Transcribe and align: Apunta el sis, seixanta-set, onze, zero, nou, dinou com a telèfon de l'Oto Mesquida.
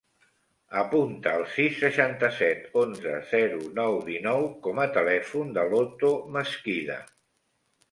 Apunta 0.83 1.33
el 1.39 1.43
sis, 1.55 1.75
seixanta-set, 1.81 2.63
onze, 2.85 3.13
zero, 3.35 3.61
nou, 3.81 3.99
dinou 4.09 4.49
com 4.67 4.83
a 4.87 4.89
telèfon 4.99 5.55
de 5.61 5.69
l'Oto 5.75 6.13
Mesquida. 6.41 7.01